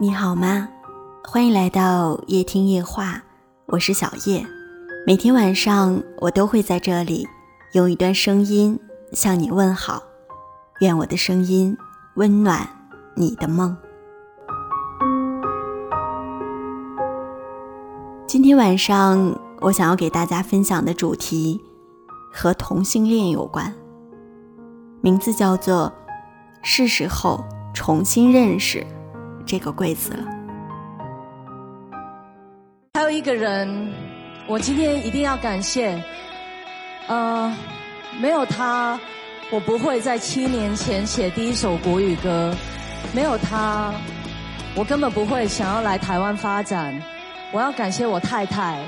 [0.00, 0.68] 你好吗？
[1.24, 3.20] 欢迎来到夜听夜话，
[3.66, 4.46] 我是小叶。
[5.04, 7.26] 每天晚上我都会在这里
[7.72, 8.78] 用一段声音
[9.10, 10.00] 向你问好，
[10.78, 11.76] 愿我的声音
[12.14, 12.64] 温暖
[13.16, 13.76] 你的梦。
[18.24, 21.60] 今天晚上我想要给大家分享的主题
[22.32, 23.74] 和同性恋有关，
[25.00, 25.92] 名字叫做
[26.62, 28.86] “是时候重新认识
[29.48, 30.24] 这个柜子了”。
[32.94, 33.90] 还有一个人，
[34.46, 36.02] 我今天一定要感谢。
[37.06, 37.56] 呃，
[38.20, 39.00] 没有他，
[39.50, 42.52] 我不会在七年前写第一首国语歌；
[43.14, 43.94] 没有他，
[44.76, 46.94] 我根本不会想要来台湾发展。
[47.50, 48.78] 我要感谢我太太。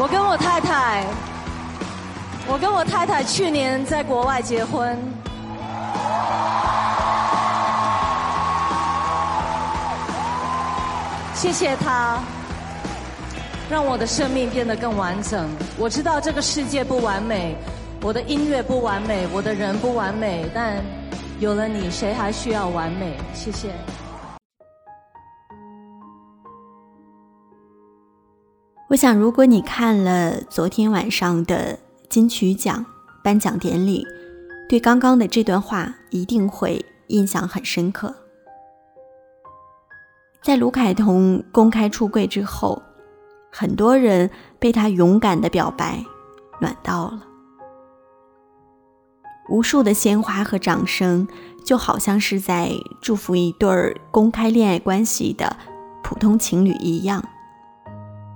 [0.00, 1.04] 我跟我太太。
[2.48, 4.98] 我跟我太太去年在国外结婚，
[11.34, 12.18] 谢谢他，
[13.70, 15.48] 让我的生命变得更完整。
[15.78, 17.54] 我知道这个世界不完美，
[18.00, 20.82] 我的音乐不完美，我的人不完美，但
[21.38, 23.16] 有了你，谁还需要完美？
[23.34, 23.68] 谢谢。
[28.90, 31.78] 我想，如果你看了昨天晚上的。
[32.08, 32.84] 金曲奖
[33.22, 34.04] 颁奖典礼，
[34.68, 38.12] 对刚刚的这段话一定会印象很深刻。
[40.42, 42.82] 在卢凯彤公开出柜之后，
[43.52, 46.04] 很多人被他勇敢的表白
[46.60, 47.22] 暖到了，
[49.48, 51.28] 无数的鲜花和掌声，
[51.64, 55.56] 就好像是在祝福一对儿公开恋爱关系的
[56.02, 57.24] 普通情侣一样，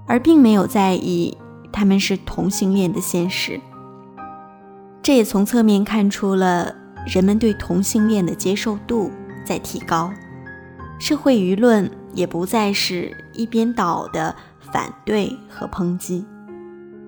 [0.06, 1.36] 而并没有在意。
[1.72, 3.60] 他们是同性恋的现实，
[5.02, 6.72] 这也从侧面看出了
[7.04, 9.10] 人们对同性恋的接受度
[9.44, 10.12] 在提高，
[11.00, 16.24] 社会舆论也不再是一边倒的反对和抨击。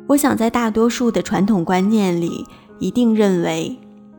[0.08, 2.44] 我想，在大多数的传统观念里，
[2.80, 3.78] 一定认为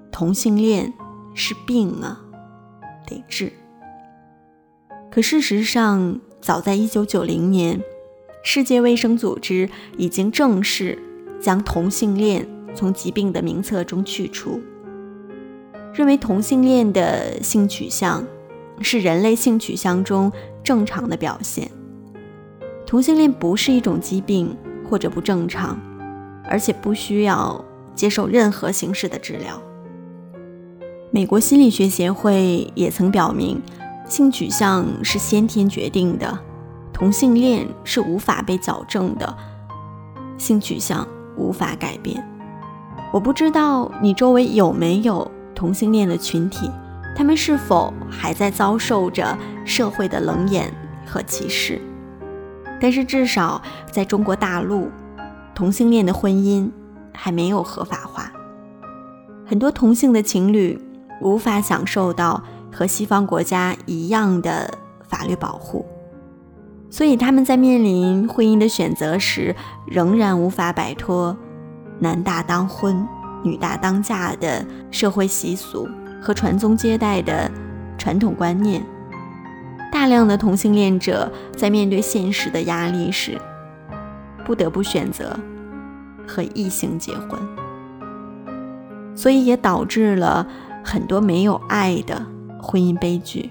[0.10, 0.94] 同性恋
[1.34, 2.22] 是病啊，
[3.06, 3.52] 得治。
[5.12, 7.82] 可事实上，早在一九九零年。
[8.44, 10.98] 世界卫生组织已经正式
[11.40, 14.62] 将同性恋从疾病的名册中去除，
[15.94, 18.26] 认为同性恋的性取向
[18.82, 20.32] 是人类性取向中
[20.64, 21.70] 正常的表现。
[22.86, 24.56] 同性恋不是一种疾病
[24.90, 25.78] 或者不正常，
[26.46, 29.62] 而且不需要接受任何形式的治疗。
[31.12, 33.62] 美国心理学协会也曾表明，
[34.08, 36.40] 性取向是先天决定的。
[36.98, 39.38] 同性恋是无法被矫正的，
[40.36, 42.28] 性取向无法改变。
[43.14, 46.72] 我不知道你周围有没有同性恋的群体，
[47.16, 50.74] 他们是否还在遭受着社会的冷眼
[51.06, 51.80] 和歧视？
[52.82, 54.90] 但是至少在中国大陆，
[55.54, 56.68] 同性恋的婚姻
[57.14, 58.32] 还没有合法化，
[59.46, 60.84] 很多同性的情侣
[61.22, 62.44] 无法享受到
[62.74, 64.74] 和西方国家一样的
[65.08, 65.86] 法律保护。
[66.90, 69.56] 所以他们在面临婚姻的选择时，
[69.86, 71.36] 仍然无法摆脱
[72.00, 73.08] “男大当婚，
[73.44, 75.88] 女大当嫁”的社会习俗
[76.22, 77.52] 和传宗接代的
[77.98, 78.82] 传统观念。
[79.92, 83.38] 大量的同性恋者在面对现实的压力时，
[84.46, 85.38] 不得不选择
[86.28, 87.40] 和异性结婚，
[89.16, 90.48] 所以也导致了
[90.84, 92.26] 很多没有爱的
[92.62, 93.50] 婚姻悲剧。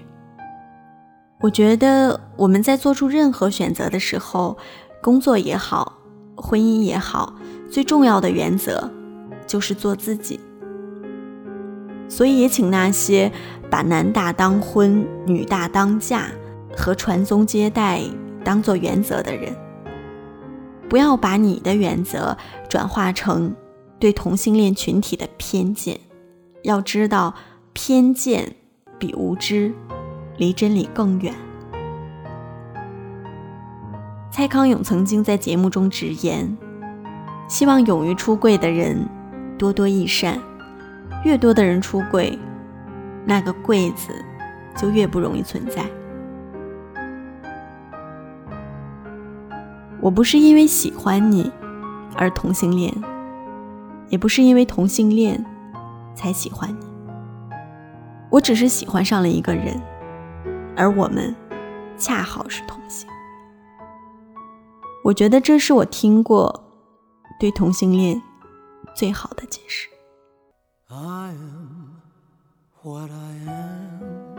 [1.39, 4.57] 我觉得我们在做出任何选择的时候，
[5.01, 5.99] 工作也好，
[6.35, 7.35] 婚姻也好，
[7.69, 8.89] 最重要的原则
[9.45, 10.39] 就是做自己。
[12.09, 13.31] 所以也请那些
[13.69, 16.31] 把男大当婚、女大当嫁
[16.75, 18.01] 和传宗接代
[18.43, 19.55] 当做原则的人，
[20.89, 22.35] 不要把你的原则
[22.67, 23.53] 转化成
[23.99, 25.99] 对同性恋群体的偏见。
[26.63, 27.35] 要知道，
[27.73, 28.55] 偏见
[28.97, 29.71] 比无知。
[30.37, 31.33] 离真理更远。
[34.31, 36.57] 蔡康永曾经在节目中直言
[37.49, 39.07] ：“希望勇于出柜的人
[39.57, 40.39] 多多益善，
[41.25, 42.37] 越多的人出柜，
[43.25, 44.13] 那个柜子
[44.75, 45.83] 就越不容易存在。”
[49.99, 51.51] 我不是因为喜欢你
[52.15, 52.93] 而同性恋，
[54.09, 55.43] 也不是因为同性恋
[56.13, 56.85] 才喜欢你，
[58.29, 59.81] 我只是喜欢上了一个人。
[60.77, 61.35] 而我们
[61.97, 63.09] 恰好是同性，
[65.03, 66.63] 我觉得这是我听过
[67.39, 68.21] 对同性恋
[68.95, 69.89] 最好的解释。
[70.87, 71.97] I am
[72.83, 73.15] what I
[73.47, 74.37] am，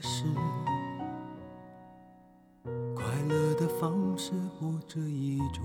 [0.00, 0.24] 是
[2.94, 5.64] 快乐的方式不止一种，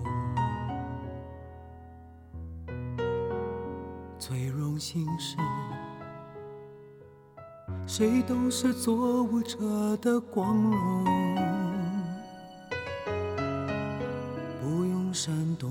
[4.18, 5.38] 最荣幸是
[7.86, 11.06] 谁都是做舞者的光荣，
[14.62, 15.70] 不用闪躲，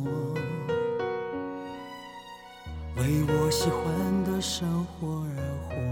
[2.96, 5.36] 为我喜欢的生活而
[5.68, 5.91] 活。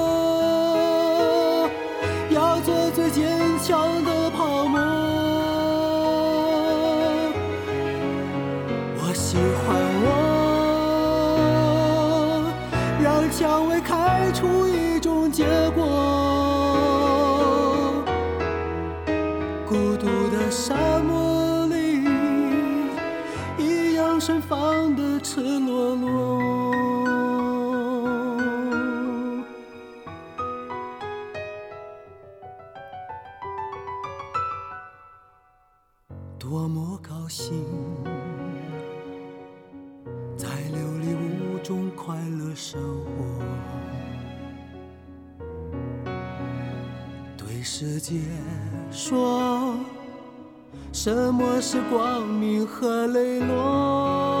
[13.41, 15.83] 让蔷薇开出一种结果。
[19.67, 22.03] 孤独的沙漠里，
[23.57, 26.39] 一样盛放的赤裸裸。
[36.37, 37.65] 多么高兴！
[40.37, 43.43] 在琉璃屋中快乐生活，
[47.37, 48.21] 对世界
[48.91, 49.75] 说，
[50.91, 54.40] 什么是光明和磊落？